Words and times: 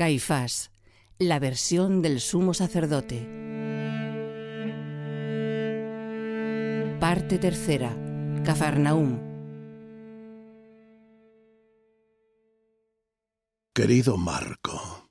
Caifás, 0.00 0.70
la 1.18 1.38
versión 1.38 2.00
del 2.00 2.22
sumo 2.22 2.54
sacerdote. 2.54 3.18
Parte 6.98 7.38
tercera. 7.38 7.94
Cafarnaúm. 8.42 9.20
Querido 13.74 14.16
Marco, 14.16 15.10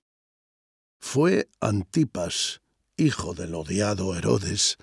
fue 0.97 1.51
Antipas, 1.62 2.63
hijo 2.97 3.35
del 3.35 3.53
odiado 3.53 4.15
Herodes, 4.15 4.78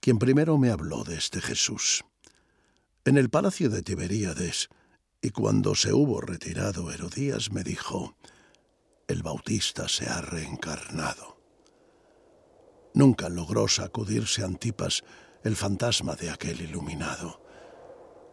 quien 0.00 0.18
primero 0.18 0.58
me 0.58 0.68
habló 0.68 1.02
de 1.02 1.16
este 1.16 1.40
Jesús. 1.40 2.04
En 3.06 3.16
el 3.16 3.30
palacio 3.30 3.70
de 3.70 3.80
Tiberíades, 3.80 4.68
y 5.22 5.30
cuando 5.30 5.74
se 5.74 5.94
hubo 5.94 6.20
retirado 6.20 6.92
Herodías, 6.92 7.50
me 7.52 7.64
dijo, 7.64 8.14
el 9.08 9.22
Bautista 9.22 9.88
se 9.88 10.08
ha 10.08 10.20
reencarnado. 10.20 11.38
Nunca 12.94 13.28
logró 13.28 13.68
sacudirse 13.68 14.42
Antipas 14.42 15.04
el 15.44 15.54
fantasma 15.54 16.16
de 16.16 16.30
aquel 16.30 16.60
iluminado. 16.60 17.40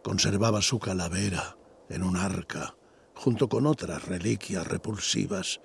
Conservaba 0.02 0.62
su 0.62 0.80
calavera 0.80 1.56
en 1.88 2.02
un 2.02 2.16
arca, 2.16 2.76
junto 3.14 3.48
con 3.48 3.66
otras 3.66 4.04
reliquias 4.06 4.66
repulsivas. 4.66 5.60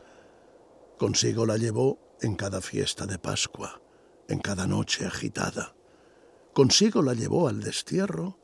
Consigo 1.00 1.46
la 1.46 1.58
llevó 1.58 1.98
en 2.22 2.36
cada 2.36 2.62
fiesta 2.62 3.08
de 3.08 3.18
Pascua, 3.18 3.82
en 4.28 4.40
cada 4.40 4.68
noche 4.68 5.06
agitada. 5.06 5.76
Consigo 6.54 7.02
la 7.02 7.14
llevó 7.14 7.48
al 7.48 7.62
destierro 7.62 8.38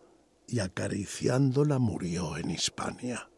y 0.48 0.60
acariciándola 0.60 1.78
murió 1.78 2.38
en 2.38 2.50
Hispania. 2.50 3.30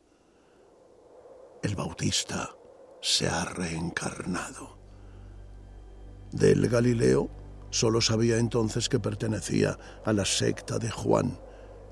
El 1.63 1.75
Bautista 1.75 2.55
se 3.01 3.27
ha 3.27 3.45
reencarnado. 3.45 4.77
Del 6.31 6.67
Galileo 6.67 7.29
solo 7.69 8.01
sabía 8.01 8.37
entonces 8.37 8.89
que 8.89 8.99
pertenecía 8.99 9.77
a 10.05 10.13
la 10.13 10.25
secta 10.25 10.79
de 10.79 10.89
Juan 10.89 11.39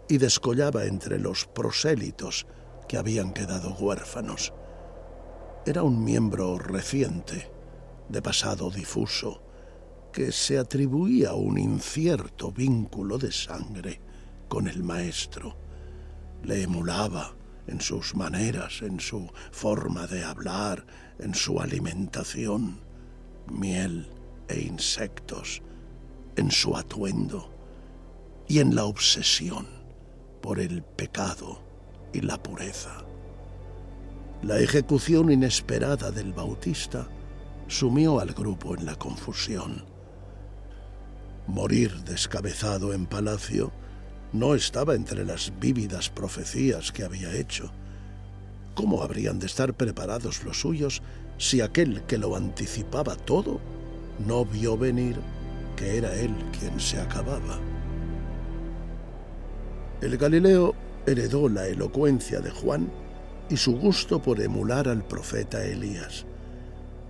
y 0.08 0.18
descollaba 0.18 0.86
entre 0.86 1.20
los 1.20 1.46
prosélitos 1.46 2.46
que 2.88 2.98
habían 2.98 3.34
quedado 3.34 3.74
huérfanos. 3.74 4.54
Era 5.66 5.84
un 5.84 6.04
miembro 6.04 6.60
reciente, 6.60 7.52
de 8.10 8.22
pasado 8.22 8.70
difuso, 8.70 9.42
que 10.14 10.32
se 10.32 10.58
atribuía 10.58 11.34
un 11.34 11.58
incierto 11.58 12.52
vínculo 12.52 13.18
de 13.18 13.32
sangre 13.32 14.00
con 14.48 14.68
el 14.68 14.84
Maestro. 14.84 15.58
Le 16.44 16.64
emulaba 16.64 17.35
en 17.68 17.82
sus 17.82 18.16
maneras, 18.16 18.82
en 18.82 19.00
su 19.00 19.30
forma 19.52 20.08
de 20.08 20.24
hablar, 20.24 20.86
en 21.20 21.34
su 21.34 21.60
alimentación, 21.60 22.82
miel 23.48 24.10
e 24.48 24.62
insectos, 24.62 25.62
en 26.36 26.52
su 26.52 26.76
atuendo 26.76 27.52
y 28.48 28.60
en 28.60 28.76
la 28.76 28.86
obsesión 28.86 29.68
por 30.42 30.60
el 30.60 30.84
pecado 30.84 31.64
y 32.14 32.22
la 32.22 32.42
pureza. 32.42 33.04
La 34.42 34.60
ejecución 34.60 35.32
inesperada 35.32 36.12
del 36.12 36.34
Bautista 36.34 37.08
sumió 37.68 38.20
al 38.20 38.34
grupo 38.34 38.76
en 38.76 38.86
la 38.86 38.96
confusión. 38.96 39.86
Morir 41.48 42.04
descabezado 42.04 42.94
en 42.94 43.08
palacio 43.08 43.72
no 44.36 44.54
estaba 44.54 44.96
entre 44.96 45.26
las 45.26 45.52
vívidas 45.60 46.10
profecías 46.10 46.92
que 46.92 47.04
había 47.04 47.34
hecho. 47.34 47.72
¿Cómo 48.74 49.02
habrían 49.02 49.40
de 49.40 49.46
estar 49.46 49.74
preparados 49.74 50.44
los 50.44 50.60
suyos 50.60 51.02
si 51.38 51.62
aquel 51.62 52.04
que 52.04 52.18
lo 52.18 52.36
anticipaba 52.36 53.16
todo 53.16 53.62
no 54.28 54.46
vio 54.46 54.78
venir 54.78 55.16
que 55.78 55.98
era 55.98 56.14
él 56.16 56.36
quien 56.60 56.80
se 56.80 57.00
acababa? 57.00 57.60
El 60.02 60.18
Galileo 60.18 60.76
heredó 61.06 61.48
la 61.48 61.68
elocuencia 61.68 62.42
de 62.42 62.52
Juan 62.52 62.92
y 63.50 63.56
su 63.56 63.78
gusto 63.78 64.22
por 64.22 64.42
emular 64.42 64.90
al 64.90 65.06
profeta 65.06 65.64
Elías, 65.64 66.26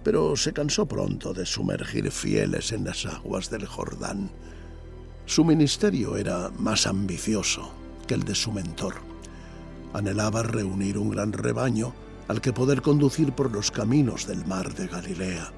pero 0.03 0.35
se 0.35 0.53
cansó 0.53 0.85
pronto 0.85 1.33
de 1.33 1.47
sumergir 1.47 2.11
fieles 2.11 2.71
en 2.71 2.83
las 2.83 3.07
aguas 3.07 3.49
del 3.49 3.65
Jordán 3.65 4.29
su 5.25 5.43
ministerio 5.43 6.17
era 6.17 6.51
más 6.59 6.85
ambicioso 6.85 7.71
que 8.07 8.13
el 8.13 8.23
de 8.23 8.35
su 8.35 8.51
mentor. 8.51 8.95
Anhelaba 9.93 10.43
reunir 10.43 10.97
un 10.97 11.09
gran 11.09 11.33
rebaño 11.33 11.93
al 12.27 12.41
que 12.41 12.53
poder 12.53 12.81
conducir 12.81 13.33
por 13.33 13.51
los 13.51 13.71
caminos 13.71 14.27
del 14.27 14.45
mar 14.45 14.73
de 14.75 14.87
Galilea. 14.87 15.51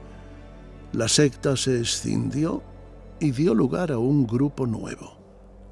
La 0.94 1.08
secta 1.08 1.58
se 1.58 1.82
escindió 1.82 2.64
y 3.20 3.32
dio 3.32 3.54
lugar 3.54 3.92
a 3.92 3.98
un 3.98 4.26
grupo 4.26 4.66
nuevo, 4.66 5.18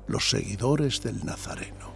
los 0.08 0.30
seguidores 0.30 1.02
del 1.02 1.24
Nazareno. 1.26 1.94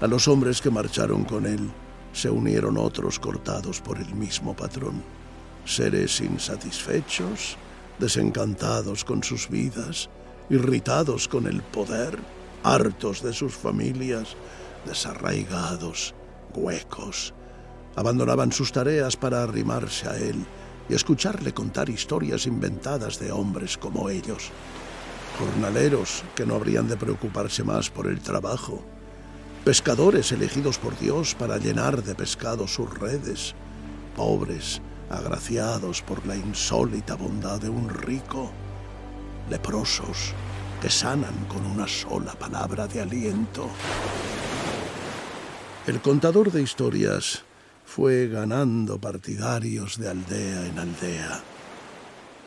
A 0.00 0.06
los 0.06 0.28
hombres 0.28 0.60
que 0.60 0.70
marcharon 0.70 1.24
con 1.24 1.46
él 1.46 1.70
se 2.12 2.30
unieron 2.30 2.78
otros 2.78 3.18
cortados 3.18 3.80
por 3.80 3.98
el 3.98 4.14
mismo 4.14 4.54
patrón, 4.54 5.02
seres 5.64 6.20
insatisfechos, 6.20 7.56
desencantados 7.98 9.04
con 9.04 9.22
sus 9.22 9.48
vidas, 9.48 10.08
irritados 10.50 11.28
con 11.28 11.46
el 11.46 11.62
poder, 11.62 12.18
hartos 12.64 13.22
de 13.22 13.32
sus 13.32 13.54
familias, 13.54 14.36
desarraigados, 14.84 16.14
huecos. 16.54 17.32
Abandonaban 17.94 18.50
sus 18.50 18.72
tareas 18.72 19.16
para 19.16 19.44
arrimarse 19.44 20.08
a 20.08 20.16
él 20.16 20.44
y 20.88 20.94
escucharle 20.94 21.54
contar 21.54 21.88
historias 21.88 22.46
inventadas 22.46 23.20
de 23.20 23.30
hombres 23.30 23.78
como 23.78 24.10
ellos. 24.10 24.50
Jornaleros 25.38 26.24
que 26.34 26.44
no 26.44 26.56
habrían 26.56 26.88
de 26.88 26.96
preocuparse 26.96 27.62
más 27.62 27.88
por 27.88 28.08
el 28.08 28.20
trabajo. 28.20 28.82
Pescadores 29.64 30.32
elegidos 30.32 30.78
por 30.78 30.98
Dios 30.98 31.34
para 31.36 31.58
llenar 31.58 32.02
de 32.02 32.14
pescado 32.16 32.66
sus 32.66 32.92
redes. 32.98 33.54
Pobres, 34.16 34.82
agraciados 35.10 36.02
por 36.02 36.26
la 36.26 36.34
insólita 36.34 37.14
bondad 37.14 37.60
de 37.60 37.68
un 37.68 37.88
rico 37.88 38.50
leprosos 39.48 40.34
que 40.80 40.88
sanan 40.88 41.44
con 41.46 41.64
una 41.66 41.86
sola 41.86 42.32
palabra 42.32 42.86
de 42.86 43.02
aliento. 43.02 43.68
El 45.86 46.00
contador 46.00 46.50
de 46.50 46.62
historias 46.62 47.44
fue 47.84 48.28
ganando 48.28 49.00
partidarios 49.00 49.98
de 49.98 50.08
aldea 50.08 50.66
en 50.66 50.78
aldea. 50.78 51.42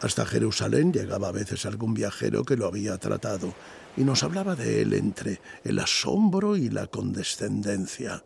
Hasta 0.02 0.26
Jerusalén 0.26 0.92
llegaba 0.92 1.30
a 1.30 1.32
veces 1.32 1.66
algún 1.66 1.94
viajero 1.94 2.44
que 2.44 2.58
lo 2.58 2.66
había 2.66 2.98
tratado 2.98 3.54
y 3.96 4.04
nos 4.04 4.24
hablaba 4.24 4.56
de 4.56 4.82
él 4.82 4.94
entre 4.94 5.40
el 5.64 5.80
asombro 5.80 6.58
y 6.58 6.70
la 6.70 6.88
condescendencia. 6.88 8.24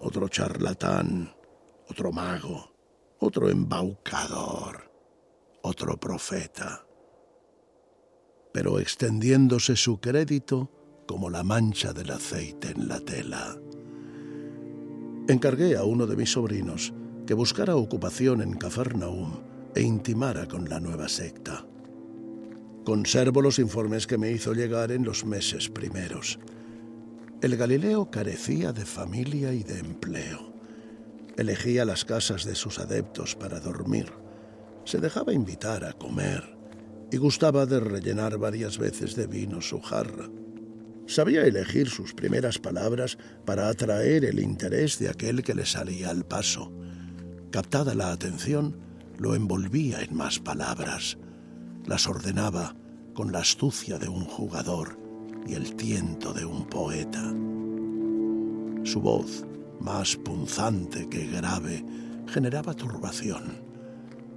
Otro 0.00 0.28
charlatán, 0.28 1.34
otro 1.88 2.10
mago, 2.10 2.72
otro 3.18 3.50
embaucador, 3.50 4.90
otro 5.62 5.98
profeta 6.00 6.86
pero 8.52 8.78
extendiéndose 8.80 9.76
su 9.76 10.00
crédito 10.00 10.70
como 11.06 11.30
la 11.30 11.42
mancha 11.42 11.92
del 11.92 12.10
aceite 12.10 12.70
en 12.70 12.88
la 12.88 13.00
tela. 13.00 13.56
Encargué 15.28 15.76
a 15.76 15.84
uno 15.84 16.06
de 16.06 16.16
mis 16.16 16.32
sobrinos 16.32 16.92
que 17.26 17.34
buscara 17.34 17.76
ocupación 17.76 18.42
en 18.42 18.54
Cafarnaum 18.54 19.40
e 19.74 19.82
intimara 19.82 20.46
con 20.46 20.68
la 20.68 20.80
nueva 20.80 21.08
secta. 21.08 21.66
Conservo 22.84 23.42
los 23.42 23.58
informes 23.58 24.06
que 24.06 24.18
me 24.18 24.32
hizo 24.32 24.52
llegar 24.52 24.90
en 24.90 25.04
los 25.04 25.24
meses 25.24 25.68
primeros. 25.68 26.38
El 27.42 27.56
Galileo 27.56 28.10
carecía 28.10 28.72
de 28.72 28.84
familia 28.84 29.52
y 29.52 29.62
de 29.62 29.78
empleo. 29.78 30.52
Elegía 31.36 31.84
las 31.84 32.04
casas 32.04 32.44
de 32.44 32.54
sus 32.54 32.78
adeptos 32.78 33.36
para 33.36 33.60
dormir. 33.60 34.12
Se 34.84 34.98
dejaba 34.98 35.32
invitar 35.32 35.84
a 35.84 35.92
comer 35.92 36.59
y 37.12 37.16
gustaba 37.16 37.66
de 37.66 37.80
rellenar 37.80 38.38
varias 38.38 38.78
veces 38.78 39.16
de 39.16 39.26
vino 39.26 39.60
su 39.60 39.80
jarra. 39.80 40.28
Sabía 41.06 41.44
elegir 41.44 41.88
sus 41.88 42.14
primeras 42.14 42.58
palabras 42.58 43.18
para 43.44 43.68
atraer 43.68 44.24
el 44.24 44.38
interés 44.38 44.98
de 44.98 45.08
aquel 45.08 45.42
que 45.42 45.54
le 45.54 45.66
salía 45.66 46.10
al 46.10 46.24
paso. 46.24 46.72
Captada 47.50 47.96
la 47.96 48.12
atención, 48.12 48.76
lo 49.18 49.34
envolvía 49.34 50.02
en 50.02 50.14
más 50.16 50.38
palabras. 50.38 51.18
Las 51.84 52.06
ordenaba 52.06 52.76
con 53.12 53.32
la 53.32 53.40
astucia 53.40 53.98
de 53.98 54.08
un 54.08 54.24
jugador 54.24 54.98
y 55.48 55.54
el 55.54 55.74
tiento 55.74 56.32
de 56.32 56.44
un 56.44 56.66
poeta. 56.66 57.22
Su 58.84 59.00
voz, 59.00 59.44
más 59.80 60.16
punzante 60.16 61.08
que 61.08 61.26
grave, 61.26 61.84
generaba 62.28 62.74
turbación. 62.74 63.62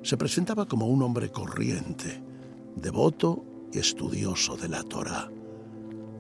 Se 0.02 0.18
presentaba 0.18 0.66
como 0.66 0.88
un 0.88 1.04
hombre 1.04 1.30
corriente, 1.30 2.22
devoto 2.75 3.70
y 3.72 3.80
estudioso 3.80 4.56
de 4.58 4.70
la 4.70 4.84
Torah. 4.84 5.30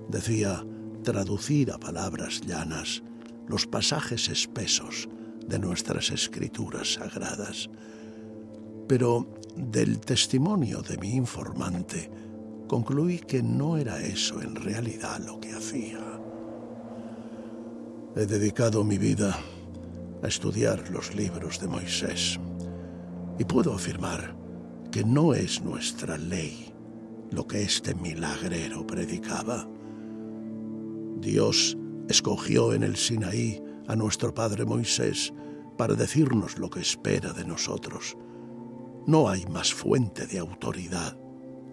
Decía 0.09 0.65
traducir 1.03 1.71
a 1.71 1.77
palabras 1.77 2.41
llanas 2.41 3.03
los 3.47 3.67
pasajes 3.67 4.29
espesos 4.29 5.09
de 5.47 5.59
nuestras 5.59 6.11
escrituras 6.11 6.93
sagradas. 6.93 7.69
Pero 8.87 9.27
del 9.55 9.99
testimonio 9.99 10.81
de 10.81 10.97
mi 10.97 11.11
informante, 11.11 12.09
concluí 12.67 13.19
que 13.19 13.43
no 13.43 13.77
era 13.77 14.01
eso 14.01 14.41
en 14.41 14.55
realidad 14.55 15.19
lo 15.25 15.39
que 15.39 15.53
hacía. 15.53 15.99
He 18.15 18.25
dedicado 18.25 18.83
mi 18.83 18.97
vida 18.97 19.37
a 20.21 20.27
estudiar 20.27 20.89
los 20.89 21.15
libros 21.15 21.59
de 21.59 21.67
Moisés 21.67 22.39
y 23.37 23.43
puedo 23.43 23.73
afirmar 23.73 24.42
que 24.93 25.03
no 25.03 25.33
es 25.33 25.63
nuestra 25.63 26.19
ley 26.19 26.71
lo 27.31 27.47
que 27.47 27.63
este 27.63 27.95
milagrero 27.95 28.85
predicaba. 28.85 29.67
Dios 31.17 31.75
escogió 32.07 32.73
en 32.73 32.83
el 32.83 32.95
Sinaí 32.95 33.59
a 33.87 33.95
nuestro 33.95 34.35
padre 34.35 34.65
Moisés 34.65 35.33
para 35.79 35.95
decirnos 35.95 36.59
lo 36.59 36.69
que 36.69 36.81
espera 36.81 37.33
de 37.33 37.43
nosotros. 37.43 38.15
No 39.07 39.29
hay 39.29 39.47
más 39.47 39.73
fuente 39.73 40.27
de 40.27 40.37
autoridad 40.37 41.17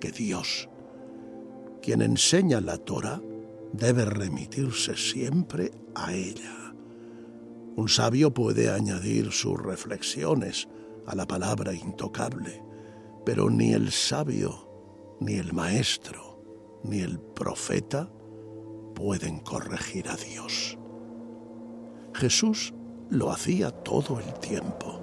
que 0.01 0.13
Dios. 0.13 0.71
Quien 1.83 2.01
enseña 2.01 2.63
la 2.63 2.79
Torah 2.79 3.21
debe 3.75 4.07
remitirse 4.07 4.97
siempre 4.97 5.73
a 5.95 6.15
ella. 6.15 6.75
Un 7.77 7.91
sabio 7.91 8.33
puede 8.33 8.71
añadir 8.71 9.31
sus 9.31 9.61
reflexiones 9.61 10.69
a 11.07 11.15
la 11.15 11.27
palabra 11.27 11.75
intocable, 11.75 12.70
pero 13.25 13.51
ni 13.51 13.73
el 13.73 13.91
sabio, 13.93 14.69
ni 15.21 15.35
el 15.35 15.53
maestro, 15.53 16.81
ni 16.85 17.01
el 17.01 17.21
profeta 17.21 18.11
pueden 18.95 19.41
corregir 19.41 20.09
a 20.09 20.17
Dios. 20.17 20.79
Jesús 22.15 22.75
lo 23.11 23.31
hacía 23.31 23.71
todo 23.71 24.21
el 24.21 24.33
tiempo. 24.41 25.01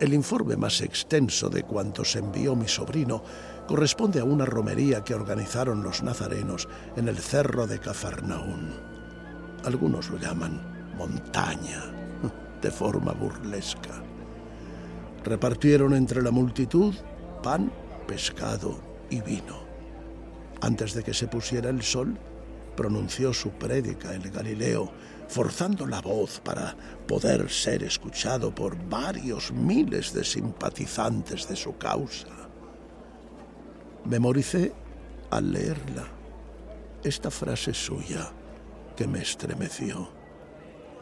El 0.00 0.14
informe 0.14 0.56
más 0.56 0.80
extenso 0.80 1.48
de 1.48 1.64
cuantos 1.64 2.14
envió 2.14 2.54
mi 2.54 2.68
sobrino 2.68 3.22
corresponde 3.66 4.20
a 4.20 4.24
una 4.24 4.46
romería 4.46 5.02
que 5.02 5.14
organizaron 5.14 5.82
los 5.82 6.02
nazarenos 6.02 6.68
en 6.96 7.08
el 7.08 7.18
cerro 7.18 7.66
de 7.66 7.80
Cafarnaún. 7.80 8.72
Algunos 9.64 10.08
lo 10.10 10.18
llaman 10.18 10.94
montaña, 10.96 11.82
de 12.62 12.70
forma 12.70 13.12
burlesca. 13.12 14.02
Repartieron 15.28 15.92
entre 15.92 16.22
la 16.22 16.30
multitud 16.30 16.94
pan, 17.42 17.70
pescado 18.06 18.80
y 19.10 19.20
vino. 19.20 19.58
Antes 20.62 20.94
de 20.94 21.02
que 21.02 21.12
se 21.12 21.28
pusiera 21.28 21.68
el 21.68 21.82
sol, 21.82 22.18
pronunció 22.74 23.34
su 23.34 23.50
prédica 23.50 24.14
el 24.14 24.30
Galileo, 24.30 24.90
forzando 25.28 25.86
la 25.86 26.00
voz 26.00 26.40
para 26.40 26.74
poder 27.06 27.50
ser 27.50 27.82
escuchado 27.82 28.54
por 28.54 28.74
varios 28.88 29.52
miles 29.52 30.14
de 30.14 30.24
simpatizantes 30.24 31.46
de 31.46 31.56
su 31.56 31.76
causa. 31.76 32.28
Memoricé 34.06 34.72
al 35.30 35.52
leerla 35.52 36.08
esta 37.04 37.30
frase 37.30 37.74
suya 37.74 38.32
que 38.96 39.06
me 39.06 39.20
estremeció. 39.20 40.08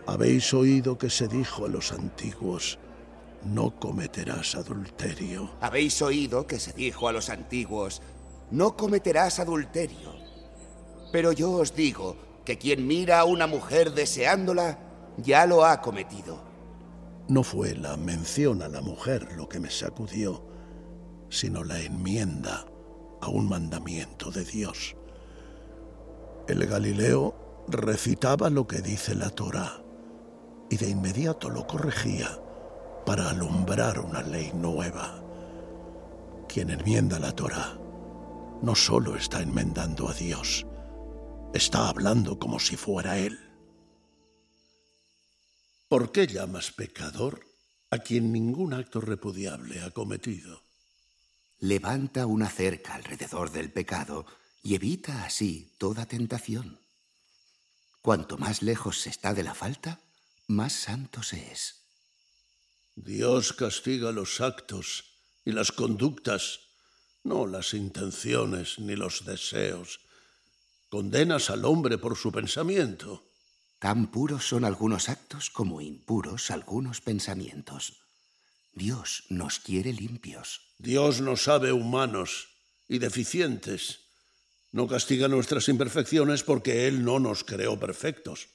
Habéis 0.05 0.52
oído 0.52 0.99
que 0.99 1.11
se 1.11 1.29
dijo 1.29 1.64
a 1.64 1.69
los 1.69 1.93
antiguos, 1.93 2.81
no 3.46 3.78
cometerás 3.78 4.54
adulterio. 4.54 5.50
Habéis 5.60 6.02
oído 6.02 6.46
que 6.46 6.58
se 6.58 6.72
dijo 6.72 7.08
a 7.08 7.12
los 7.12 7.31
antiguos, 7.31 8.02
no 8.50 8.76
cometerás 8.76 9.38
adulterio. 9.38 10.14
Pero 11.12 11.32
yo 11.32 11.52
os 11.52 11.75
digo 11.75 12.16
que 12.44 12.58
quien 12.58 12.87
mira 12.87 13.20
a 13.20 13.25
una 13.25 13.46
mujer 13.46 13.93
deseándola, 13.93 14.78
ya 15.16 15.46
lo 15.46 15.64
ha 15.64 15.81
cometido. 15.81 16.44
No 17.28 17.43
fue 17.43 17.75
la 17.75 17.96
mención 17.96 18.62
a 18.62 18.69
la 18.69 18.81
mujer 18.81 19.32
lo 19.37 19.48
que 19.48 19.60
me 19.60 19.70
sacudió, 19.70 20.44
sino 21.28 21.64
la 21.64 21.81
enmienda 21.81 22.66
a 23.20 23.28
un 23.28 23.48
mandamiento 23.48 24.31
de 24.31 24.44
Dios. 24.44 24.96
El 26.48 26.66
Galileo 26.66 27.64
recitaba 27.69 28.50
lo 28.50 28.66
que 28.66 28.81
dice 28.81 29.14
la 29.14 29.31
Torá 29.31 29.82
y 30.70 30.76
de 30.76 30.88
inmediato 30.88 31.48
lo 31.48 31.66
corregía 31.66 32.38
para 33.06 33.31
alumbrar 33.31 34.00
una 34.00 34.20
ley 34.20 34.53
nueva. 34.53 35.23
Quien 36.49 36.70
enmienda 36.70 37.20
la 37.20 37.32
Torá 37.32 37.79
no 38.61 38.75
solo 38.75 39.17
está 39.17 39.41
enmendando 39.41 40.08
a 40.08 40.12
Dios, 40.12 40.67
está 41.55 41.88
hablando 41.88 42.38
como 42.38 42.58
si 42.58 42.76
fuera 42.76 43.19
Él. 43.19 43.38
¿Por 45.88 46.11
qué 46.11 46.26
llamas 46.26 46.73
pecador 46.73 47.47
a 47.91 47.99
quien 47.99 48.32
ningún 48.32 48.75
acto 48.75 49.00
repudiable 49.00 49.82
ha 49.82 49.91
cometido? 49.91 50.64
Levanta 51.61 52.26
una 52.26 52.50
cerca 52.50 52.94
alrededor 52.94 53.53
del 53.53 53.73
pecado 53.73 54.26
y 54.64 54.75
evita 54.75 55.25
así 55.25 55.73
toda 55.79 56.06
tentación. 56.06 56.81
Cuanto 58.03 58.37
más 58.37 58.62
lejos 58.62 59.00
se 59.00 59.11
está 59.11 59.32
de 59.32 59.44
la 59.44 59.55
falta, 59.55 60.00
más 60.49 60.73
santo 60.73 61.23
se 61.23 61.53
es. 61.53 61.85
Dios 62.96 63.52
castiga 63.52 64.10
los 64.10 64.40
actos 64.40 65.04
y 65.44 65.52
las 65.52 65.70
conductas, 65.70 66.60
no 67.25 67.46
las 67.46 67.75
intenciones 67.75 68.78
ni 68.78 68.96
los 68.96 69.26
deseos. 69.26 70.00
Condenas 70.88 71.50
al 71.50 71.66
hombre 71.66 71.98
por 71.98 72.16
su 72.16 72.32
pensamiento. 72.32 73.31
Tan 73.78 74.10
puros 74.10 74.48
son 74.48 74.64
algunos 74.64 75.10
actos 75.10 75.50
como 75.50 75.82
impuros 75.82 76.50
algunos 76.50 77.02
pensamientos. 77.02 78.00
Dios 78.72 79.25
nos 79.28 79.58
quiere 79.58 79.93
limpios. 79.93 80.62
Dios 80.78 81.20
nos 81.20 81.43
sabe 81.43 81.72
humanos 81.72 82.48
y 82.88 82.98
deficientes. 82.98 84.06
No 84.72 84.88
castiga 84.88 85.28
nuestras 85.28 85.69
imperfecciones 85.69 86.43
porque 86.43 86.88
Él 86.88 87.04
no 87.04 87.19
nos 87.19 87.44
creó 87.44 87.78
perfectos. 87.78 88.48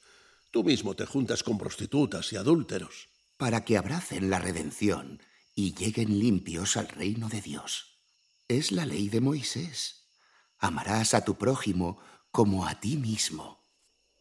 Tú 0.50 0.64
mismo 0.64 0.96
te 0.96 1.06
juntas 1.06 1.44
con 1.44 1.60
prostitutas 1.60 2.34
y 2.34 2.38
adúlteros. 2.38 3.11
Para 3.42 3.66
que 3.66 3.76
abracen 3.76 4.30
la 4.30 4.38
redención 4.38 5.20
y 5.56 5.74
lleguen 5.74 6.20
limpios 6.20 6.78
al 6.78 6.88
reino 6.88 7.28
de 7.28 7.42
Dios. 7.42 8.04
Es 8.48 8.72
la 8.72 8.86
ley 8.86 9.10
de 9.10 9.20
Moisés. 9.20 10.12
Amarás 10.60 11.16
a 11.16 11.26
tu 11.26 11.40
prójimo 11.40 11.98
como 12.30 12.68
a 12.68 12.80
ti 12.80 12.98
mismo. 12.98 13.66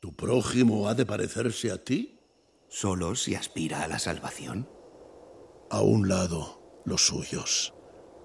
¿Tu 0.00 0.17
prójimo 0.17 0.88
ha 0.88 0.94
de 0.94 1.05
parecerse 1.05 1.70
a 1.70 1.84
ti? 1.84 2.19
Solo 2.70 3.14
si 3.14 3.34
aspira 3.34 3.82
a 3.82 3.88
la 3.88 3.99
salvación. 3.99 4.70
A 5.69 5.82
un 5.82 6.08
lado 6.08 6.81
los 6.87 7.05
suyos, 7.05 7.74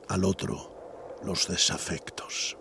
al 0.07 0.23
otro 0.23 1.17
los 1.25 1.49
desafectos. 1.49 2.57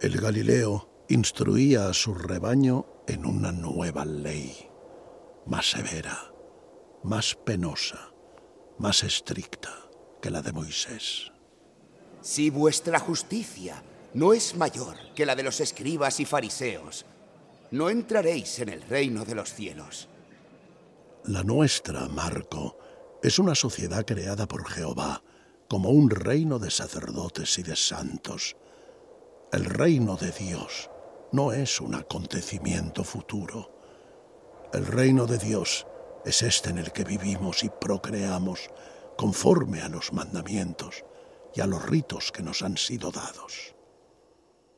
El 0.00 0.18
Galileo 0.18 1.04
instruía 1.10 1.88
a 1.88 1.92
su 1.92 2.14
rebaño 2.14 2.86
en 3.06 3.26
una 3.26 3.52
nueva 3.52 4.06
ley, 4.06 4.70
más 5.44 5.66
severa, 5.72 6.33
más 7.04 7.34
penosa, 7.34 8.12
más 8.78 9.04
estricta 9.04 9.70
que 10.22 10.30
la 10.30 10.40
de 10.40 10.52
Moisés. 10.52 11.30
Si 12.22 12.48
vuestra 12.48 12.98
justicia 12.98 13.82
no 14.14 14.32
es 14.32 14.56
mayor 14.56 14.96
que 15.14 15.26
la 15.26 15.36
de 15.36 15.42
los 15.42 15.60
escribas 15.60 16.18
y 16.20 16.24
fariseos, 16.24 17.04
no 17.72 17.90
entraréis 17.90 18.58
en 18.60 18.70
el 18.70 18.82
reino 18.82 19.26
de 19.26 19.34
los 19.34 19.52
cielos. 19.52 20.08
La 21.24 21.42
nuestra, 21.42 22.08
Marco, 22.08 22.78
es 23.22 23.38
una 23.38 23.54
sociedad 23.54 24.06
creada 24.06 24.46
por 24.46 24.66
Jehová 24.66 25.22
como 25.68 25.90
un 25.90 26.08
reino 26.08 26.58
de 26.58 26.70
sacerdotes 26.70 27.58
y 27.58 27.62
de 27.62 27.76
santos. 27.76 28.56
El 29.52 29.66
reino 29.66 30.16
de 30.16 30.30
Dios 30.32 30.88
no 31.32 31.52
es 31.52 31.80
un 31.82 31.94
acontecimiento 31.94 33.04
futuro. 33.04 33.70
El 34.72 34.86
reino 34.86 35.26
de 35.26 35.38
Dios 35.38 35.86
es 36.24 36.42
este 36.42 36.70
en 36.70 36.78
el 36.78 36.92
que 36.92 37.04
vivimos 37.04 37.64
y 37.64 37.68
procreamos 37.68 38.70
conforme 39.16 39.80
a 39.82 39.88
los 39.88 40.12
mandamientos 40.12 41.04
y 41.54 41.60
a 41.60 41.66
los 41.66 41.84
ritos 41.86 42.32
que 42.32 42.42
nos 42.42 42.62
han 42.62 42.76
sido 42.76 43.10
dados. 43.10 43.74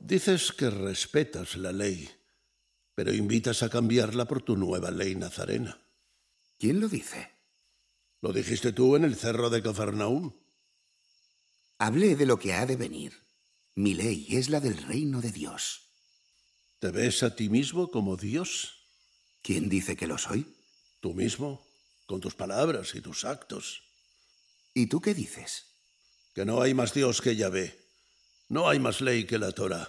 Dices 0.00 0.52
que 0.52 0.70
respetas 0.70 1.56
la 1.56 1.72
ley, 1.72 2.10
pero 2.94 3.14
invitas 3.14 3.62
a 3.62 3.70
cambiarla 3.70 4.26
por 4.26 4.42
tu 4.42 4.56
nueva 4.56 4.90
ley 4.90 5.14
nazarena. 5.14 5.80
¿Quién 6.58 6.80
lo 6.80 6.88
dice? 6.88 7.30
Lo 8.20 8.32
dijiste 8.32 8.72
tú 8.72 8.96
en 8.96 9.04
el 9.04 9.16
cerro 9.16 9.50
de 9.50 9.62
Cafarnaúm. 9.62 10.32
Hablé 11.78 12.16
de 12.16 12.26
lo 12.26 12.38
que 12.38 12.54
ha 12.54 12.66
de 12.66 12.76
venir. 12.76 13.12
Mi 13.74 13.94
ley 13.94 14.26
es 14.30 14.48
la 14.48 14.60
del 14.60 14.78
reino 14.78 15.20
de 15.20 15.32
Dios. 15.32 15.90
¿Te 16.78 16.90
ves 16.90 17.22
a 17.22 17.36
ti 17.36 17.48
mismo 17.48 17.90
como 17.90 18.16
Dios? 18.16 18.86
¿Quién 19.42 19.68
dice 19.68 19.96
que 19.96 20.06
lo 20.06 20.18
soy? 20.18 20.46
Tú 21.00 21.14
mismo, 21.14 21.66
con 22.06 22.20
tus 22.20 22.34
palabras 22.34 22.94
y 22.94 23.00
tus 23.00 23.24
actos. 23.24 23.82
¿Y 24.74 24.86
tú 24.86 25.00
qué 25.00 25.14
dices? 25.14 25.66
Que 26.34 26.44
no 26.44 26.60
hay 26.60 26.74
más 26.74 26.94
Dios 26.94 27.20
que 27.20 27.36
Yahvé. 27.36 27.78
No 28.48 28.68
hay 28.68 28.78
más 28.78 29.00
ley 29.00 29.24
que 29.24 29.38
la 29.38 29.52
Torah. 29.52 29.88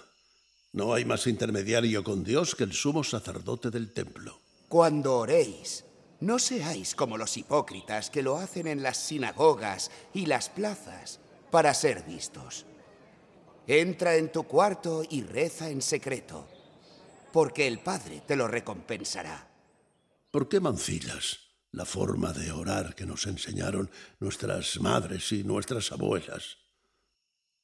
No 0.72 0.92
hay 0.94 1.04
más 1.04 1.26
intermediario 1.26 2.04
con 2.04 2.24
Dios 2.24 2.54
que 2.54 2.64
el 2.64 2.72
sumo 2.72 3.04
sacerdote 3.04 3.70
del 3.70 3.92
templo. 3.92 4.40
Cuando 4.68 5.16
oréis, 5.16 5.84
No 6.20 6.38
seáis 6.38 6.94
como 6.94 7.16
los 7.16 7.36
hipócritas 7.36 8.10
que 8.10 8.22
lo 8.22 8.38
hacen 8.38 8.66
en 8.66 8.82
las 8.82 8.96
sinagogas 8.96 9.90
y 10.12 10.26
las 10.26 10.48
plazas 10.48 11.20
para 11.50 11.72
ser 11.74 12.02
vistos. 12.02 12.66
Entra 13.66 14.16
en 14.16 14.32
tu 14.32 14.44
cuarto 14.44 15.04
y 15.08 15.22
reza 15.22 15.70
en 15.70 15.80
secreto, 15.80 16.48
porque 17.32 17.66
el 17.66 17.78
Padre 17.78 18.22
te 18.26 18.34
lo 18.34 18.48
recompensará. 18.48 19.48
¿Por 20.38 20.48
qué 20.48 20.60
mancillas 20.60 21.40
la 21.72 21.84
forma 21.84 22.32
de 22.32 22.52
orar 22.52 22.94
que 22.94 23.04
nos 23.04 23.26
enseñaron 23.26 23.90
nuestras 24.20 24.78
madres 24.80 25.32
y 25.32 25.42
nuestras 25.42 25.90
abuelas? 25.90 26.58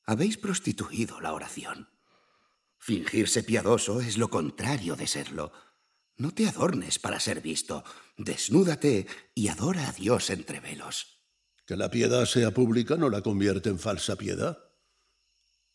Habéis 0.03 0.39
prostituido 0.39 1.21
la 1.21 1.35
oración. 1.35 1.89
Fingirse 2.77 3.45
piadoso 3.45 4.01
es 4.01 4.19
lo 4.19 4.29
contrario 4.29 4.97
de 4.97 5.07
serlo. 5.07 5.53
No 6.17 6.33
te 6.33 6.49
adornes 6.49 6.99
para 6.99 7.21
ser 7.21 7.41
visto. 7.41 7.85
Desnúdate 8.17 9.07
y 9.37 9.47
adora 9.47 9.91
a 9.91 9.93
Dios 9.93 10.29
entre 10.31 10.59
velos. 10.59 11.23
Que 11.67 11.77
la 11.77 11.93
piedad 11.93 12.25
sea 12.25 12.51
pública 12.51 12.97
no 12.97 13.09
la 13.09 13.23
convierte 13.23 13.69
en 13.69 13.79
falsa 13.79 14.17
piedad. 14.17 14.59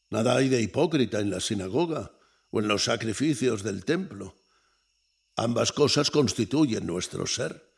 Nada 0.09 0.35
hay 0.35 0.49
de 0.49 0.61
hipócrita 0.61 1.21
en 1.21 1.29
la 1.29 1.39
sinagoga 1.39 2.11
o 2.51 2.59
en 2.59 2.67
los 2.67 2.83
sacrificios 2.83 3.63
del 3.63 3.85
templo. 3.85 4.38
Ambas 5.41 5.71
cosas 5.71 6.11
constituyen 6.11 6.85
nuestro 6.85 7.25
ser. 7.25 7.71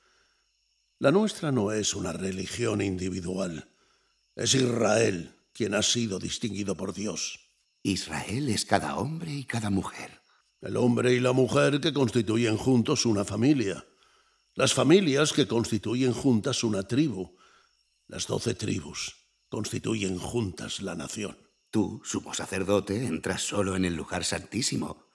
La 0.97 1.11
nuestra 1.11 1.51
no 1.51 1.71
es 1.71 1.93
una 1.93 2.11
religión 2.11 2.81
individual, 2.81 3.69
es 4.35 4.55
Israel 4.55 5.35
quien 5.53 5.75
ha 5.75 5.83
sido 5.83 6.17
distinguido 6.17 6.75
por 6.75 6.91
Dios. 6.91 7.51
Israel 7.83 8.49
es 8.49 8.65
cada 8.65 8.97
hombre 8.97 9.31
y 9.31 9.43
cada 9.43 9.69
mujer. 9.69 10.21
El 10.59 10.75
hombre 10.75 11.13
y 11.13 11.19
la 11.19 11.33
mujer 11.33 11.79
que 11.79 11.93
constituyen 11.93 12.57
juntos 12.57 13.05
una 13.05 13.25
familia. 13.25 13.85
Las 14.55 14.73
familias 14.73 15.31
que 15.31 15.47
constituyen 15.47 16.13
juntas 16.13 16.63
una 16.63 16.81
tribu. 16.81 17.37
Las 18.07 18.25
doce 18.25 18.55
tribus 18.55 19.17
constituyen 19.49 20.17
juntas 20.17 20.81
la 20.81 20.95
nación. 20.95 21.37
Tú, 21.69 22.01
sumo 22.05 22.33
sacerdote, 22.33 23.05
entras 23.05 23.43
solo 23.43 23.75
en 23.75 23.85
el 23.85 23.93
lugar 23.93 24.23
santísimo, 24.23 25.05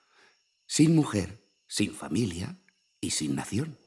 sin 0.65 0.95
mujer, 0.95 1.46
sin 1.67 1.93
familia 1.95 2.59
y 3.01 3.11
sin 3.11 3.35
nación. 3.35 3.79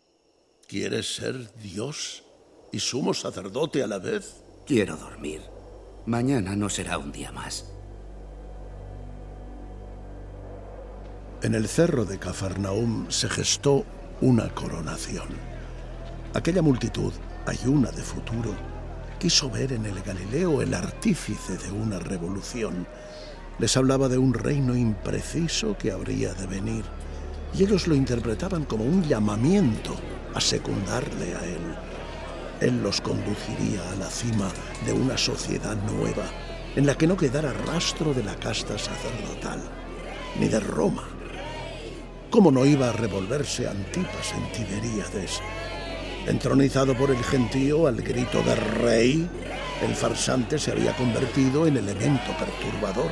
¿Quieres 0.68 1.16
ser 1.16 1.54
Dios 1.56 2.24
y 2.72 2.80
sumo 2.80 3.14
sacerdote 3.14 3.84
a 3.84 3.88
la 3.88 4.00
vez? 4.00 4.44
Quiero 4.66 4.98
dormir. 4.98 5.42
Mañana 6.06 6.56
no 6.56 6.70
será 6.70 6.98
un 6.98 7.12
día 7.12 7.32
más. 7.32 7.66
En 11.42 11.56
el 11.56 11.68
cerro 11.68 12.06
de 12.06 12.20
Cafarnaum 12.20 13.10
se 13.10 13.30
gestó 13.30 13.86
una 14.22 14.50
coronación. 14.54 15.30
Aquella 16.34 16.62
multitud, 16.62 17.14
ayuna 17.46 17.92
de 17.92 18.02
futuro, 18.02 18.54
quiso 19.20 19.50
ver 19.50 19.72
en 19.74 19.86
el 19.86 20.02
Galileo 20.02 20.62
el 20.62 20.74
artífice 20.74 21.58
de 21.58 21.72
una 21.72 21.98
revolución. 21.98 22.86
Les 23.58 23.76
hablaba 23.78 24.10
de 24.10 24.18
un 24.18 24.34
reino 24.34 24.76
impreciso 24.76 25.78
que 25.78 25.92
habría 25.92 26.34
de 26.34 26.46
venir, 26.46 26.84
y 27.53 27.63
ellos 27.63 27.88
lo 27.88 27.96
interpretaban 27.96 28.65
como 28.65 28.84
un 28.84 29.03
llamamiento 29.03 29.96
a 30.34 30.41
secundarle 30.41 31.36
a 31.36 31.46
él. 31.46 31.75
Él 32.62 32.84
los 32.84 33.01
conduciría 33.01 33.82
a 33.91 33.96
la 33.96 34.10
cima 34.10 34.50
de 34.86 34.94
una 34.94 35.18
sociedad 35.18 35.77
nueva, 35.84 36.25
en 36.75 36.86
la 36.86 36.96
que 36.96 37.08
no 37.08 37.18
quedara 37.18 37.53
rastro 37.53 38.13
de 38.13 38.24
la 38.24 38.36
casta 38.36 38.77
sacerdotal, 38.77 39.62
ni 40.39 40.48
de 40.48 40.60
Roma. 40.60 41.03
¿Cómo 42.29 42.51
no 42.51 42.65
iba 42.65 42.89
a 42.89 42.94
revolverse 42.94 43.68
Antipas 43.68 44.34
en 44.34 44.51
Tiberíades? 44.51 45.41
Entronizado 46.27 46.96
por 46.96 47.10
el 47.10 47.24
gentío 47.24 47.88
al 47.88 48.01
grito 48.01 48.44
de 48.44 48.56
rey, 48.56 49.29
el 49.82 49.96
farsante 49.96 50.60
se 50.60 50.72
había 50.72 50.96
convertido 50.96 51.65
en 51.65 51.77
elemento 51.77 52.36
perturbador. 52.38 53.12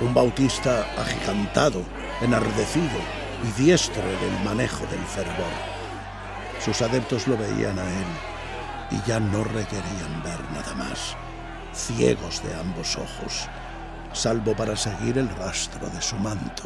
Un 0.00 0.14
bautista 0.14 0.86
agigantado, 0.96 1.82
enardecido 2.20 2.98
y 3.42 3.62
diestro 3.62 4.02
en 4.02 4.34
el 4.34 4.44
manejo 4.44 4.84
del 4.86 5.00
fervor. 5.00 5.52
Sus 6.64 6.82
adeptos 6.82 7.26
lo 7.26 7.36
veían 7.36 7.78
a 7.78 7.84
él 7.84 8.06
y 8.90 9.08
ya 9.08 9.20
no 9.20 9.44
requerían 9.44 10.22
ver 10.22 10.40
nada 10.52 10.74
más, 10.74 11.16
ciegos 11.72 12.42
de 12.42 12.54
ambos 12.54 12.96
ojos, 12.96 13.48
salvo 14.12 14.54
para 14.54 14.76
seguir 14.76 15.18
el 15.18 15.28
rastro 15.36 15.88
de 15.88 16.02
su 16.02 16.16
manto. 16.16 16.64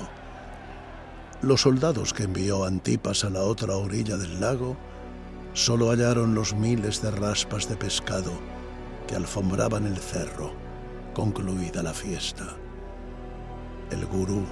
Los 1.42 1.60
soldados 1.60 2.12
que 2.12 2.24
envió 2.24 2.64
Antipas 2.64 3.24
a 3.24 3.30
la 3.30 3.42
otra 3.42 3.76
orilla 3.76 4.16
del 4.16 4.40
lago 4.40 4.76
solo 5.52 5.90
hallaron 5.90 6.34
los 6.34 6.54
miles 6.54 7.02
de 7.02 7.10
raspas 7.10 7.68
de 7.68 7.76
pescado 7.76 8.32
que 9.06 9.14
alfombraban 9.14 9.86
el 9.86 9.98
cerro, 9.98 10.52
concluida 11.12 11.82
la 11.82 11.92
fiesta. 11.92 12.56
El 13.90 14.06
gurú 14.06 14.44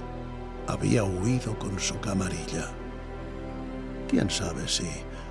había 0.67 1.03
huido 1.03 1.57
con 1.59 1.79
su 1.79 1.99
camarilla. 1.99 2.69
Quién 4.07 4.29
sabe 4.29 4.67
si, 4.67 4.87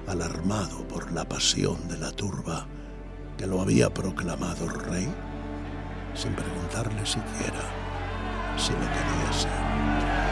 alarmado 0.07 0.87
por 0.89 1.12
la 1.12 1.25
pasión 1.25 1.89
de 1.89 1.99
la 1.99 2.11
turba, 2.12 2.67
que 3.37 3.47
lo 3.47 3.61
había 3.61 3.93
proclamado 3.93 4.69
rey, 4.69 5.09
sin 6.15 6.35
preguntarle 6.35 7.07
siquiera 7.07 7.62
si 8.57 8.73
lo 8.73 8.79
quería 8.79 9.33
ser. 9.33 10.32